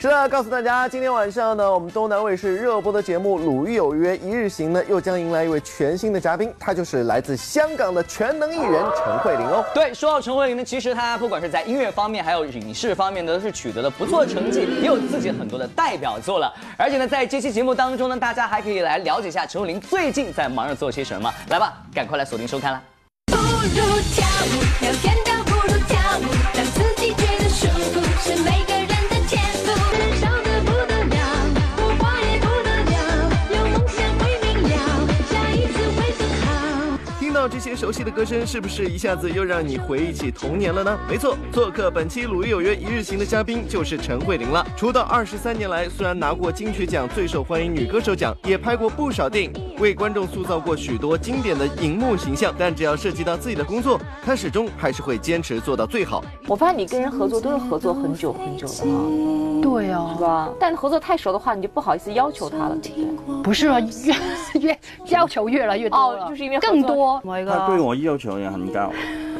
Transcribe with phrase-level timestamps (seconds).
[0.00, 9.62] 是的，告诉大家，今天晚上呢，我们东南卫视热播的节目《鲁豫有约一日行》呢，又将迎来一位全新的嘉宾，他就是来自香港的全能艺人陈慧琳哦。
[9.74, 16.50] 对，说到陈慧琳呢，其实她不管是在音乐方面，还有影视方面呢，都是取得了不错的成绩，也有自己很多的代表作了。
[16.78, 21.30] 而且呢，在这期节目当中呢，大家还可以来了解一下陈慧琳最近在忙着做些什么。
[21.50, 22.82] 来吧，赶快来锁定收看啦！
[23.26, 26.24] 不如跳舞，聊天倒不如跳舞，
[28.22, 28.69] 舒
[37.60, 40.98] 些熟悉的歌声是不是一下子又让你回忆起童年了呢？
[41.08, 44.66] 没错，做客本期《鲁豫有约一日行》的嘉宾就是陈慧琳了。
[44.76, 56.24] 出道二十三年来，虽然拿过金曲奖最受欢迎女歌手奖，也拍过不少电影，为观众塑造过许多经典的荧幕形象，但只要涉及到自己的工作，她始终还是会坚持做到最好。
[56.48, 59.39] 我发现你跟人合作都是合作很久很久的啊。
[59.60, 60.48] 对哦，是吧？
[60.58, 63.42] 但合作太熟的话，你就不好意思要求他了，对不对？
[63.42, 67.20] 不是啊，越 越要求越来越多哦，就是因为更多。
[67.46, 68.92] 他对我要求也很高，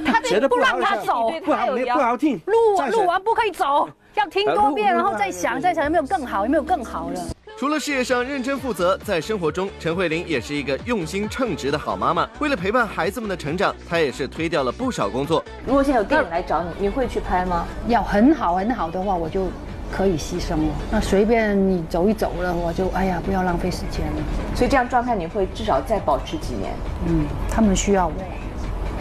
[0.05, 2.55] 他不让他走，不好不好听，录
[2.91, 7.21] 录完不可以走， 要听多遍，然后再想再想有没有更好，有没有更好的。
[7.59, 12.27] 除了事业上认真负责，在生活中，陈慧琳也是一个用心称职的好妈妈。
[12.39, 15.45] 为了陪伴孩子们的成长，她也是推掉了不少工作。
[15.67, 17.67] 如果现在有电影来找你，你会去拍吗？
[17.87, 19.43] 要很好很好的话，我就。
[19.91, 24.23] 可以牺牲了，那随便你走一走了，我就哎呀，不要浪费时间了。
[24.55, 26.73] 所以这样状态你会至少再保持几年？
[27.07, 28.15] 嗯，他们需要我，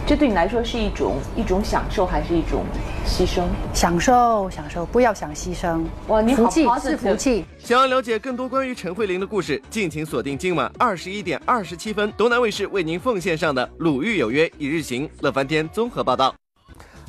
[0.06, 2.64] 这对你来说是一种一种享受还是一种
[3.06, 3.44] 牺牲？
[3.72, 5.82] 享受，享受，不要想牺牲。
[6.08, 7.44] 哇，你福气是福气。
[7.58, 16.34] 想要了解更多关于陈慧琳的故事，敬请锁定今晚二十一点二十七分，东南卫视为您奉献上的《鲁豫有约一日行》乐翻天综合报道。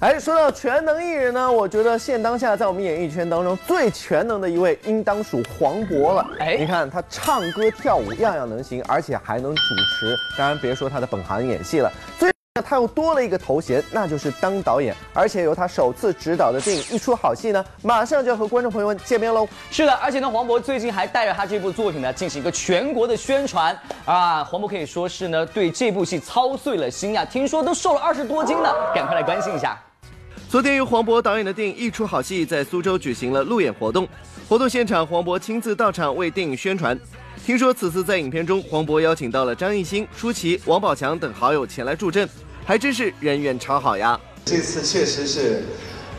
[0.02, 6.28] 哎，说到全能艺人呢，我觉得现当下在我们演艺圈当中最全能的一位，应当属黄渤了。
[6.40, 12.32] 哎，你看他唱歌跳舞样样能行，而且还能主持，当然别说他的本行演戏了，最
[12.66, 19.48] 他又多了一个头衔，那就是当导演，而且由他首次执导的电影一出好戏呢，马上就要和观众朋友们见面喽。
[19.70, 29.80] 是的，而且呢，黄渤最近还带着他这部作品呢进行一个全国的宣传啊，黄渤可以说是呢对这部戏操碎了心呀，听说都瘦了二十多斤呢，赶快来关心一下。
[30.52, 34.06] 昨天由黄渤导演的电影《一出好戏》在苏州举行了路演活动，
[34.50, 37.00] 活动现场黄渤亲自到场为电影宣传。
[37.46, 42.28] 听说此次在影片中，黄渤邀请到了张艺兴、舒淇、王宝强等好友前来助阵，
[42.66, 44.20] 还真是人缘超好呀。
[44.44, 45.64] 这次确实是，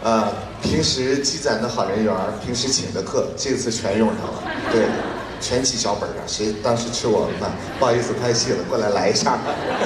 [0.03, 0.33] 呃，
[0.63, 4.43] 平时积攒的好人缘，平时请的客，这次全用上了。
[4.73, 4.87] 对，
[5.43, 9.39] 全记脚本上，谁当时吃我们饭，不好意思拍戏了，过来来一下，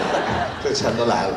[0.62, 1.34] 这全都来了。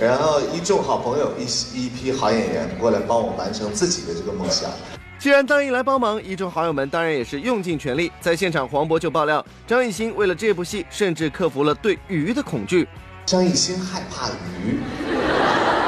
[0.00, 1.44] 然后一众好朋友，一
[1.84, 4.70] 一批好演员过来帮我完成自己的这个梦想。
[5.18, 8.10] 既然答应来帮忙，一众好友们当然也是用尽全力。
[8.18, 12.88] 在现场，黄渤就爆料，张艺兴为了这部戏，甚至克服了对鱼的恐惧。
[13.26, 14.28] 张艺兴害怕
[14.64, 14.78] 鱼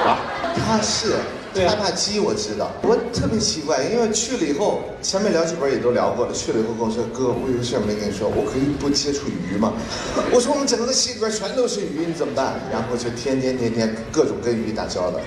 [0.06, 0.20] 啊？
[0.54, 1.16] 他是。
[1.54, 6.32] 害怕鸡我知道，我特别奇怪，因为去了以后，前面聊几本也都聊过了。
[6.32, 9.74] 去了以后跟我说：“哥，我有个事没跟你说，我可以不接触鱼吗？”
[10.32, 15.20] 我说：“我们整个戏里边全都是鱼，你怎么办？”然后就天天天天各种跟鱼打交道。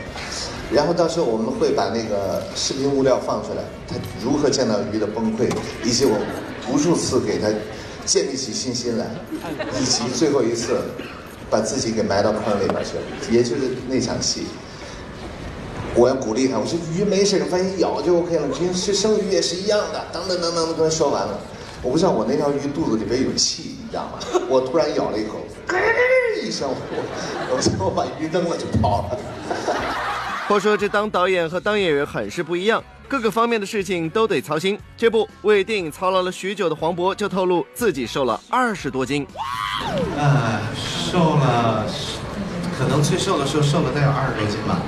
[0.72, 5.48] 然后到时候我们会把那个视频物料放出来，他如何见到鱼的崩溃，
[5.84, 6.18] 以及我
[6.72, 7.48] 无数次给他
[8.04, 9.06] 建立起信心来，
[9.80, 10.82] 以及最后一次
[11.52, 14.48] 把自己给埋到坑里边去了，也就是那场戏。
[15.96, 18.48] 我要鼓励他，我说鱼没事，反正咬就 OK 了。
[18.50, 20.06] 平时生鱼也是一样的。
[20.12, 21.40] 等等等等，跟他说完了，
[21.82, 24.20] 我不知道我那条鱼肚子里边有气，你知道吗？
[24.50, 25.78] 我突然咬了一口，咯
[26.44, 29.18] 一声，我我我把鱼扔了就跑了。
[30.48, 34.78] 话说这当导演和当演员很是不一样，各个方面的事情都得操心。
[34.98, 39.26] 这不为电影操劳了许久的黄渤就透露自己瘦了二十多斤。
[40.18, 41.86] 呃，瘦了。
[42.78, 44.82] 可能最瘦的时候瘦了得有二十多斤吧，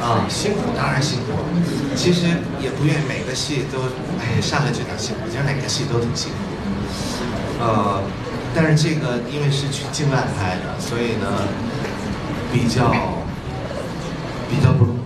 [0.00, 1.32] 啊，辛苦当然辛苦，
[1.94, 2.26] 其实
[2.60, 3.78] 也不愿意每个戏都，
[4.18, 6.36] 哎，上来就讲辛苦，其实每个戏都挺辛苦，
[7.62, 8.02] 呃，
[8.54, 11.46] 但是这个因为是去境外拍的，所以呢，
[12.52, 12.90] 比较
[14.50, 15.00] 比较不容易。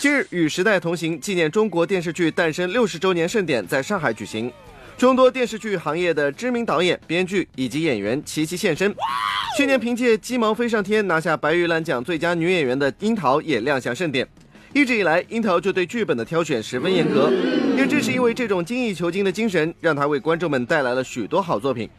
[0.00, 4.52] 今日与时代同行纪念中国电视剧诞生六十周年盛典在上海举行。
[4.96, 8.92] 众多电视剧行业的知名导演、编剧以及演员齐齐现身。
[9.58, 14.24] 去年凭借《鸡毛飞上天》拿下白玉兰奖最佳女演员的樱桃也亮相盛典。
[14.72, 17.28] 一直以来，樱桃就对剧本的挑选十分严格，
[17.76, 21.90] 也正是因为这种精益求精的精神，让她为观众们带来了许多好作品。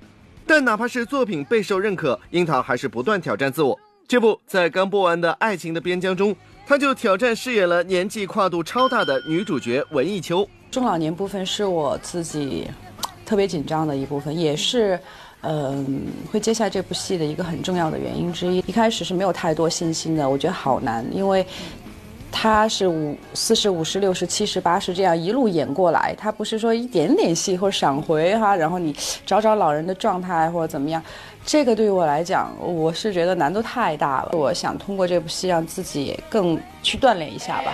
[0.48, 3.78] 但哪怕是作品备受认可，樱桃还是不断挑战自我。
[4.08, 6.34] 这不在刚播完的《爱情的边疆》中。
[6.66, 10.50] 她就挑战饰演了年纪跨度超大的女主角文艺秋。
[10.72, 12.70] 中老年部分是我自己
[13.26, 14.98] 特别紧张的一部分，也是，
[15.42, 18.58] 嗯，会接下这部戏的一个很重要的原因之一。
[18.68, 21.46] 一开始是没有太多信心的，我觉得好难，因为。
[22.32, 28.96] 他是五四十五十六十七十八十这样一路演过来，他不是说一点点戏或者闪回哈，然后你
[29.26, 31.02] 找找老人的状态或者怎么样，
[31.44, 34.30] 这个对于我来讲，我是觉得难度太大了。
[34.34, 37.74] 我想通过这部戏让自己更去锻炼一下吧，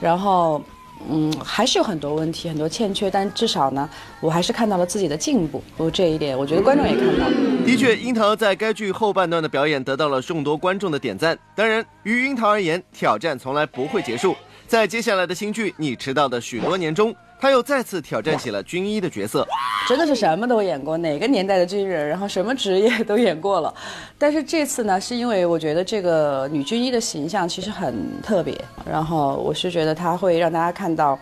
[0.00, 0.62] 然后。
[1.08, 3.88] 嗯，还是有很多问题，很多欠缺，但至少呢，
[4.20, 5.62] 我还是看到了自己的进步。
[5.76, 7.26] 不，这一点，我觉得观众也看到。
[7.64, 11.38] 的确，樱桃在该剧后半段的表演得到了众多观众的点赞。
[11.54, 14.34] 当然，于樱桃而言，挑战从来不会结束。
[14.66, 17.14] 在接下来的新剧《你迟到的许多年》中。
[17.38, 19.46] 他又再次挑战起了军医的角色，
[19.88, 23.72] 真的是什么都演过，哪个年代的军人，然后什么职业都演过了。
[24.18, 28.58] 但是这次呢，是因为我觉得这个女军医的形象其实很特别，
[28.90, 31.18] 然后我是觉得她会让大家看到，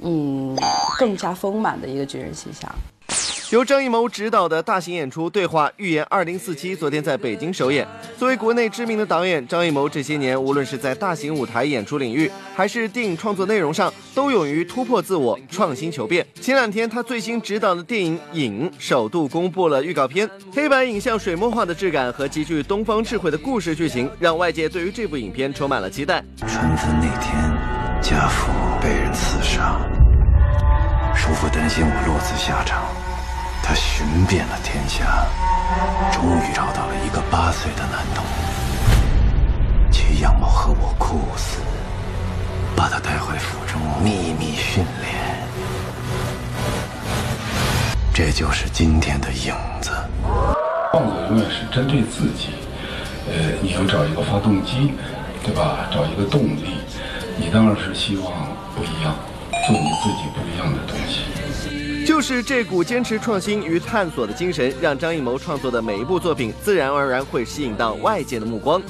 [0.00, 0.56] 嗯，
[0.98, 2.70] 更加丰满的一个军人形象。
[3.50, 7.86] 由张艺谋执导的大型演出《对话预言二零四七》昨天在北京首演。
[8.18, 16.26] 作为国内知名的导演，张艺谋这些年无论是在大型舞台演出领域，还是电影创作内容上，都勇于突破自我、创新求变。
[16.42, 26.22] 前两天，他最新执导的电影《影》首度公布了预告片，黑白影像水墨画的质感和极具东方智慧的故事剧情，让外界对于这部影片充满了期待。
[26.40, 28.52] 春分那天，家父
[28.82, 29.80] 被人刺杀，
[31.16, 32.84] 叔父担心我落此下场。
[33.68, 35.26] 他寻遍了天下，
[36.10, 38.24] 终于找到了一个八岁的男童，
[39.92, 41.58] 其样貌和我酷似，
[42.74, 45.36] 把他带回府中秘密训练。
[48.14, 49.90] 这就是今天的影子。
[50.90, 52.54] 创作永远是针对自己，
[53.26, 54.94] 呃，你要找一个发动机，
[55.44, 55.80] 对吧？
[55.92, 56.78] 找一个动力，
[57.36, 58.32] 你当然是希望
[58.74, 59.14] 不一样，
[59.66, 61.87] 做你自己不一样的东西。
[62.08, 68.82] 就是这股坚持创新与探索的精神，让张艺谋创作的每一部作品自然而然会吸引到外界的目光。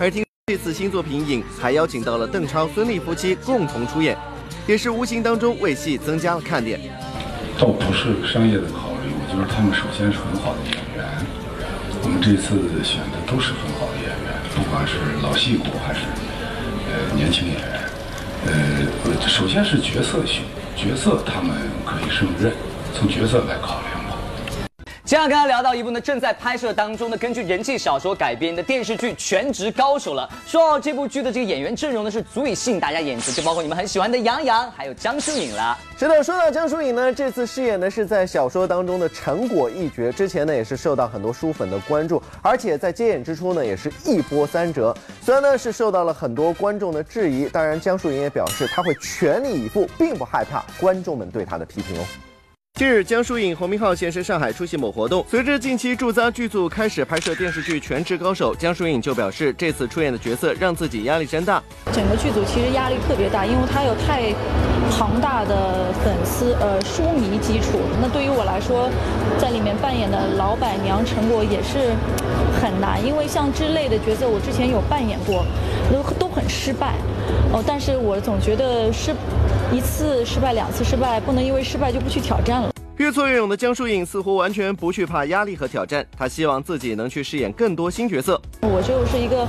[0.00, 4.18] 而听这次新作品《影》还邀请到了邓超、孙俪夫妻共同出演，
[4.66, 6.80] 也是无形当中为戏增加了看点。
[7.56, 11.06] 倒不是商业的考虑，我觉得他们首先是很好的演员。
[12.02, 16.00] 我们这次选的都是很好的演员，不管是老戏骨还是
[16.90, 17.80] 呃年轻演员。
[18.46, 20.42] 呃，首先是角色选
[20.76, 22.52] 角色，他们可以胜任。
[22.92, 23.83] 从角色来考虑
[25.14, 25.16] 吧。
[25.16, 30.28] 接下来跟他聊到一部呢正在拍摄当中的根据人气小说改编的电视剧《全职高手》了。
[30.44, 35.78] 说到这部剧的这个演员阵容呢，是足以吸引大家眼球，就包括你们很喜欢的杨洋，还有江疏影了。
[35.96, 44.92] 是的，说到江疏影呢，这次饰演的是在小说当中的陈果一角，之前呢也是受到很多书粉的关注，而且在接演之初呢也是一波三折。
[45.22, 52.04] 虽然呢是受到了很多观众的质疑，当然江疏影也表示他会全力以赴，并不害怕观众们对他的批评哦。
[52.76, 55.24] 近日，江疏影、侯明昊现身上海出席某活动。
[55.30, 61.62] 随着近期驻扎剧组开始拍摄电视剧《全职高手》，江疏影就表示，这次出演的角色让自己压力山大。
[61.92, 64.34] 整个剧组其实压力特别大，因为他有太
[64.90, 67.78] 庞大的粉丝呃书迷基础。
[68.02, 68.90] 那对于我来说，
[69.38, 71.94] 在里面扮演的老板娘陈果也是
[72.60, 75.46] 很难，因为像这类的角色，我之前有扮演过，
[75.92, 76.94] 都都很失败。
[77.52, 79.14] 哦，但是我总觉得失
[79.74, 82.70] 一次失败，两次失败，不能因为失败就不去挑战了。
[82.96, 88.40] 越挫越勇的江疏影似乎完全不惧怕压力和挑战，她希望自己能去饰演更多新角色。
[88.60, 89.44] 我就是一个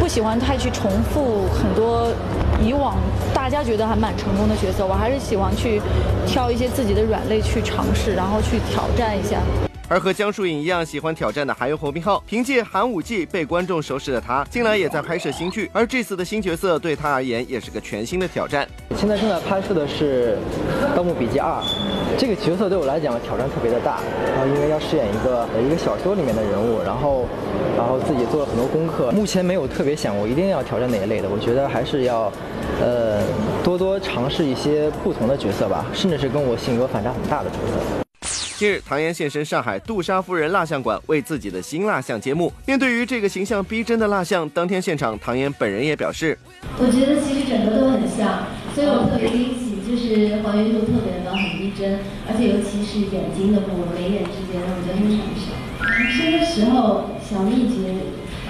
[0.00, 2.12] 不喜欢太去重复很多
[2.60, 2.96] 以往
[3.32, 5.80] 大家觉得还蛮成功的角色，我还是喜欢去
[6.26, 9.38] 挑一些自己的软肋去尝试，然后去挑战一下。
[9.92, 18.66] 而和江疏影一样喜欢挑战的还有侯明昊，凭借《寒武纪》被观众熟识的他，近来也在拍摄新剧，而这次的新角色对他而言也是个全新的挑战。
[18.96, 20.38] 现在正在拍摄的是
[20.96, 21.60] 《盗墓笔记二》，
[22.16, 24.00] 这个角色对我来讲挑战特别的大，
[24.34, 27.28] 然后因为要饰演一个一个小说里面的人物，然后
[27.76, 32.32] 然后自己做了很多功课，目前没有特别想过一定要挑战哪一类的，我觉得还是要
[32.80, 33.20] 呃
[33.62, 38.01] 多多尝试一些不同的角色吧，甚至是跟我性格反差很大的角色。
[38.62, 42.46] 近日，唐嫣现身上海杜莎夫人蜡像馆，为自己的新蜡像揭幕。
[42.64, 46.38] 面对于这个形象逼真的蜡像，当天现场，唐嫣本人也表示
[46.78, 55.58] ：“我觉得其实整个都很像，所以我特别惊喜，就是还原度特别的高，很逼真，而且尤其是眼睛的部位，眉眼之间，我觉得非常像。
[55.82, 57.98] 量身的时候小秘诀，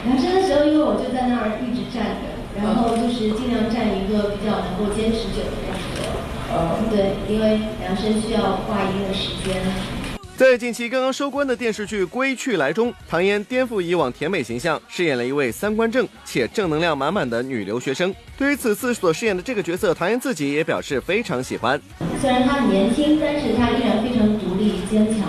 [0.05, 6.05] 量身的时候，因为我就在那儿一直站着，然后就是尽量站一个比较能够坚持久的样子。
[6.53, 9.57] 嗯，对，因为量身需要画一定的时间。”
[10.43, 18.13] 在近期刚刚收官的电视剧《归去来》中，唐嫣颠覆以往甜美形象，饰演了一位三观正且正能量满满的女留学生。
[18.37, 21.81] 对于此次所饰演的这个角色，唐嫣自己也表示非常喜欢。
[22.21, 25.29] 虽然她很年轻，但是她依然非常独立坚强，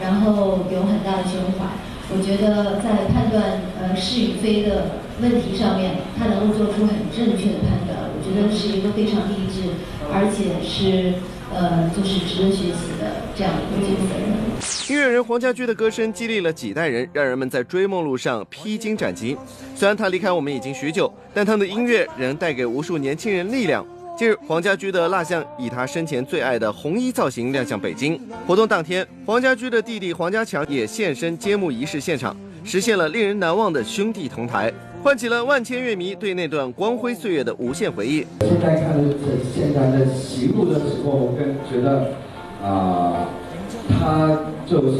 [0.00, 1.66] 然后有很大的胸怀。
[2.14, 9.70] 我觉得在判断呃是与非的问题上面，她能够做出很正确的判断，我觉得是一个非常励志，
[10.14, 11.14] 而且是。
[11.54, 12.91] 呃，就是值得学习
[13.36, 14.92] 这样一个角色。
[14.92, 19.36] 音乐人黄家驹的歌声激励了几代人，让人们在追梦路上披荆斩棘。
[19.74, 23.84] 虽然他离开我们已经许久，但他的音乐仍带给无数年轻人力量。
[24.16, 28.20] 近日，黄家驹的蜡像以他生前最爱的红衣造型亮相北京。
[28.46, 34.72] 活动当天，黄家驹的弟弟黄家强也现身揭幕仪式现场，实现了令人难忘的兄弟同台。
[35.02, 38.24] 唤起了万千乐迷对那段光辉岁月的无限回忆。
[38.40, 39.14] 现在看的
[39.52, 42.12] 现在的喜怒的时候，我更觉得
[42.62, 43.26] 啊，
[43.98, 44.98] 他就是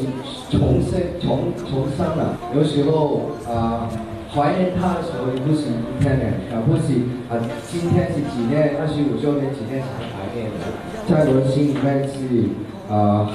[0.51, 2.37] 重生重重生了。
[2.55, 3.89] 有时候啊，
[4.35, 7.01] 怀念他的时候也，不是一天两天，不是
[7.31, 7.39] 啊，
[7.71, 10.61] 今天是几年二十五周年，几天才怀念的，
[11.09, 12.49] 在我的心里面是
[12.93, 13.31] 啊，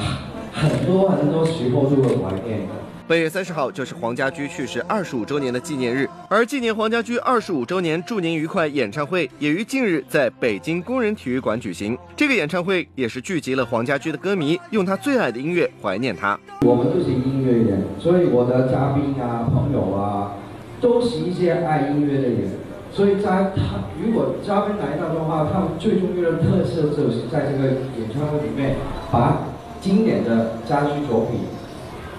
[0.51, 2.86] 很多很多时候都会怀念的。
[3.07, 11.97] 本月三十号就是黄家驹去世二十五周年的纪念日，而纪念黄家驹二十五周年祝您愉快演唱会也于近日在北京工人体育馆举行。
[12.17, 16.37] 这个演唱会也是聚集了黄家驹的歌迷，用他最爱的音乐怀念他。
[16.65, 20.33] 我们都是音乐人，所以我的嘉宾啊、朋友啊，
[20.81, 22.49] 都是一些爱音乐的人。
[22.91, 28.75] 所以在他如果嘉宾来到的话，他们最重要的特色就是在这个演唱会里面，
[29.09, 29.43] 把
[29.79, 31.39] 经典的家居作品。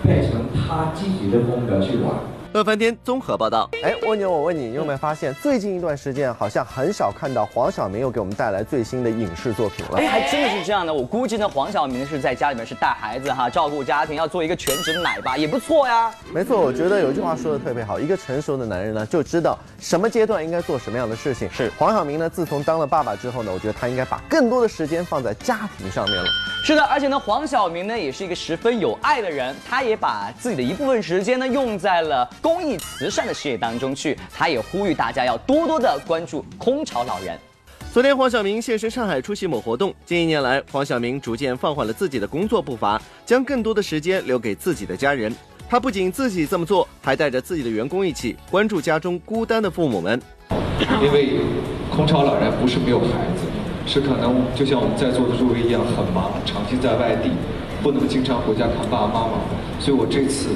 [0.02, 2.14] 变成他自己的风格去玩。
[2.54, 3.68] 乐翻天综合报道。
[3.82, 9.98] 哎，蜗牛，我问你，你有没有发现最近一段时间好像很少看到黄晓明又给我们带来最新的影视作品了？
[9.98, 10.92] 哎，还真的是这样的。
[10.92, 16.10] 我估计呢，黄晓明是在家里面是带孩子哈，照顾家庭，要做一个全职奶爸，也不错呀。
[16.32, 21.48] 没错，我觉得有句话说的特别好，一个成熟的男人呢，就知道什么阶段应该做什么样的事情。
[21.50, 26.28] 是黄晓明呢，自从当了爸爸之后呢，我觉得他应该把更多的时间放在家庭上面了。
[26.64, 34.18] 是的，而且呢，黄晓明呢也是一个十分有爱的人，他也把自己的一部分时间呢用在了公益慈善的事业当中去。
[34.34, 37.38] 他也呼吁大家要多多的关注空巢老人。
[37.90, 39.94] 昨天，黄晓明现身上海出席某活动。
[40.04, 45.34] 近一年来，黄晓明逐渐放缓了自己的工作步伐，将更多的时间留给自己的家人。
[45.70, 50.20] 他不仅自己这么做，还带着自己的员工一起关注家中孤单的父母们。
[51.02, 51.40] 因为
[51.90, 53.57] 空巢老人不是没有孩子。
[53.88, 57.30] 是可能就像我们在座的诸位一样很忙，长期在外地，
[57.82, 59.40] 不能经常回家看爸爸妈妈，
[59.80, 60.50] 所以我这次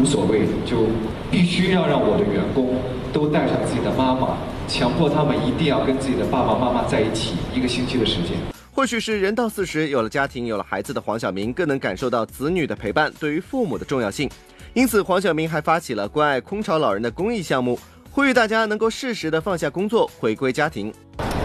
[0.00, 0.88] 无所谓，就
[1.30, 2.80] 必须要让我的员工
[3.12, 8.32] 都带上自己的妈妈，强迫他们一定要跟自己的爸爸妈妈在一起一个星期的时间。
[8.72, 14.30] 或许是人到四十，有了家庭，有了孩子的黄晓明更能感受到子女的陪伴对于父母的重要性，
[14.72, 17.78] 因此黄晓明还发起了关爱空巢老人的公益项目，
[18.10, 20.90] 呼吁大家能够适时的放下工作，回归家庭。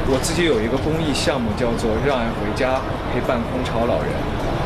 [0.05, 2.75] 我自己有一个公益项目，叫做“让爱回家”，
[3.15, 4.11] 陪伴空巢老人。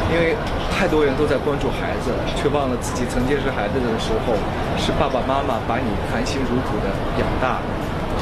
[0.09, 0.33] 因为
[0.73, 4.33] 太多人都在关注孩子，却忘了自己曾经是孩子的时候，
[4.81, 6.89] 是爸爸妈妈把你含辛茹苦的
[7.21, 7.61] 养大。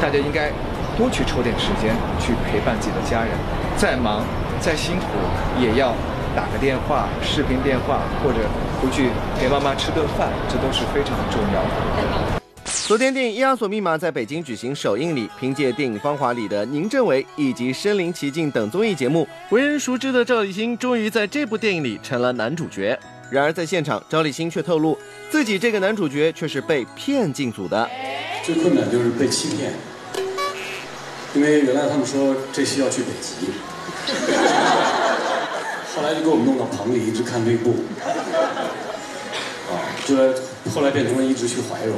[0.02, 0.52] 大家应该
[0.98, 3.32] 多去抽点时间去陪伴自己的家人，
[3.78, 4.20] 再忙
[4.60, 5.16] 再辛苦，
[5.56, 5.96] 也要
[6.36, 8.44] 打个电话、视频电话，或者
[8.84, 9.08] 回去
[9.40, 12.45] 陪妈妈吃顿饭，这都是非常重要的。
[12.88, 15.28] 昨天，电影《伊阿索密码》在北京举行首映礼。
[15.40, 22.96] 凭借电影《芳华》里的宁政伟以及《身临其境》等综艺节目，为人熟知的赵立新终于在这部电影里成了男主角。
[23.32, 24.96] 然而，在现场，赵立新却透露，
[25.32, 27.90] 自己这个男主角却是被骗进组的。
[28.44, 29.74] 最困难就是被欺骗，
[31.34, 33.48] 因为原来他们说这戏要去北极，
[35.96, 37.78] 后来就给我们弄到棚里一直看内部，
[39.72, 39.74] 啊，
[40.06, 40.16] 就
[40.72, 41.96] 后来变成了一直去怀柔。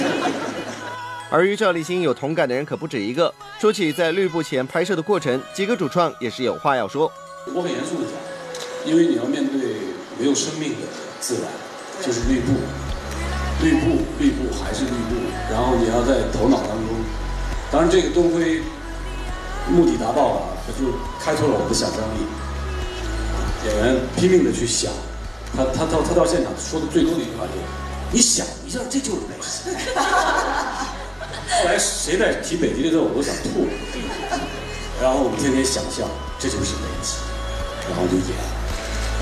[1.30, 3.32] 而与赵立新有同感的人可不止一个。
[3.60, 7.10] 说起在绿布前拍摄的过程，几个主创也是有话要说。
[7.54, 9.76] 我很严肃的讲，因为你要面对
[10.18, 10.86] 没有生命的
[11.20, 11.44] 自然，
[12.04, 12.52] 就是绿布，
[13.62, 15.16] 绿布，绿布还是绿布，
[15.50, 16.88] 然后你要在头脑当中，
[17.70, 18.60] 当然这个东辉
[19.70, 20.40] 目的达到了，
[20.78, 20.92] 就
[21.22, 22.26] 开拓了我的想象力。
[23.66, 24.90] 演员拼命的去想，
[25.54, 27.60] 他他到他到现场说的最多的一句话就是
[28.12, 29.70] ：“你想一下，这就是北极。”
[31.50, 33.66] 后来谁在提北极的时候，我都想吐。
[35.02, 37.16] 然后我们天天想象，这就是北极，
[37.88, 38.26] 然后就演。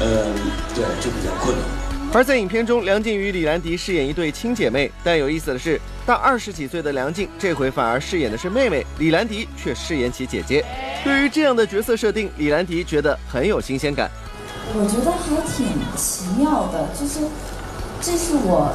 [0.01, 0.35] 嗯，
[0.75, 1.65] 对，就比较困难。
[2.13, 10.65] 而在影片中，梁静与李兰迪饰演一对亲姐妹，但有意思的是，大二十几岁的梁静这回反而饰演的是妹妹，李兰迪却饰演起姐姐。
[11.05, 14.11] 对于这样的角色设定，李兰迪觉得很有新鲜感。
[14.75, 15.67] 我觉得还挺
[15.97, 17.21] 奇妙的，就是
[18.01, 18.73] 这是我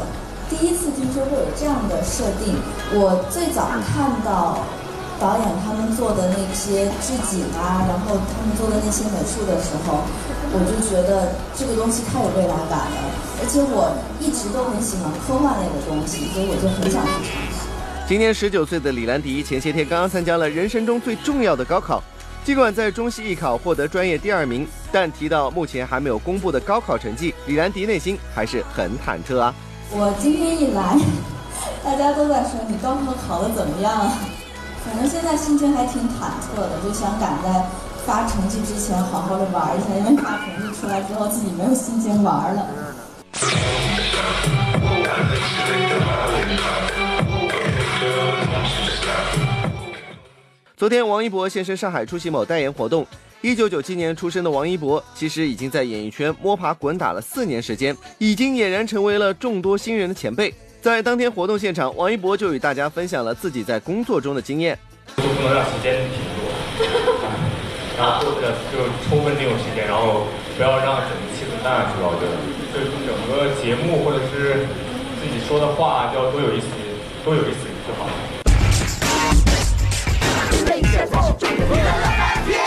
[0.49, 2.55] 第一次听说会有这样的设定。
[2.93, 4.59] 我最早看到
[5.19, 10.03] 导演他们做的那些置景啊，然后他们做的那些美术的时候，
[10.51, 12.97] 我就觉得这个东西太有未来感了。
[13.41, 17.67] 而且我一直都很喜欢科幻类的东西，所以我就很想去尝试。
[18.07, 22.03] 今年十九岁的李兰迪前些天刚刚参加了人生中最重要的高考，
[22.45, 29.55] 尽管在中戏艺考获得专业第二名，但提到目前还没有公布的高考成绩，李兰迪内心还是很忐忑啊。
[29.91, 30.97] 我今天一来，
[31.85, 34.11] 大家都在说你高考考得怎么样啊？
[34.85, 37.65] 反正现在心情还挺忐忑的，就想赶在
[38.05, 42.67] 发成绩之前好好的玩一下，因为发成绩出来之后自己没有心情玩了。
[50.83, 53.07] 昨天，王一博现身上海出席某代言活动。
[53.39, 60.53] 一九九七年出生的王一博，其实已经在演艺圈摸爬滚打了四年时间，已经俨然成为了众多新人的前辈。
[60.81, 64.77] 在当天活动现场，王一博就与大家分享了自己在工作中的经验。
[65.15, 66.83] 就不能让时间停住，
[67.97, 72.11] 然后或者就充分利用时间，然后不要让整个气氛淡下去了。
[72.11, 72.35] 我觉得，
[72.75, 74.67] 就是整个节目或者是
[75.15, 76.67] 自己说的话，就要多有意思，
[77.23, 78.03] 多有意思就好
[81.43, 82.62] 了。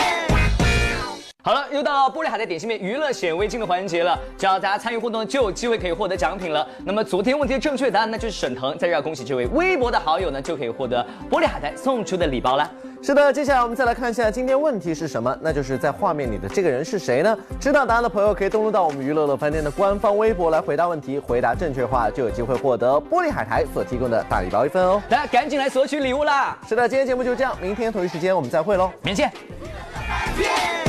[1.47, 4.19] 好了，又到了玻璃海苔点心面娱乐显微镜的环节了。
[4.37, 6.67] 只要大家参与互动，就有机会可以获得奖品了。
[6.83, 8.77] 那么昨天问题的正确答案，那就是沈腾。
[8.77, 11.01] 在这要恭喜这位微博的好友呢，就可以获得
[11.31, 12.69] 玻璃海苔送出的礼包啦。
[13.01, 17.37] 是的，接下来我们再来看一下今天问题是什么，那就是在画面里的这个人是谁呢？
[17.61, 25.01] 知道答案的朋友可以登录到我们娱乐乐饭店的官方微博来回答问题，回答正确话就有机会获得玻璃海苔所提供的大礼包一份哦。
[25.07, 26.57] 大家赶紧来索取礼物啦！
[26.67, 30.86] 是的，今天节目就这样，明天同一时间我们再会喽，明天见。